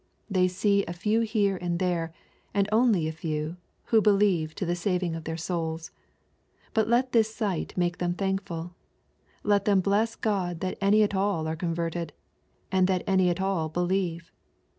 [0.31, 2.11] They see a few here and there,
[2.55, 3.57] and only a few,
[3.93, 5.91] who believe to the saving of their souls.
[6.73, 8.73] But let this sight make them thankful
[9.43, 12.13] Let them bless God that any at all are converted,
[12.71, 14.31] and that any at all believe.